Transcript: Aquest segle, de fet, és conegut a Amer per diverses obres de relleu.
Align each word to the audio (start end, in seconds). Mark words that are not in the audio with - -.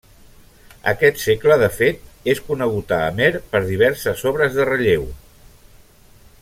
Aquest 0.91 1.19
segle, 1.23 1.57
de 1.63 1.67
fet, 1.81 2.01
és 2.33 2.41
conegut 2.49 2.95
a 2.99 3.01
Amer 3.11 3.29
per 3.53 3.61
diverses 3.69 4.27
obres 4.33 4.57
de 4.61 4.67
relleu. 4.75 5.07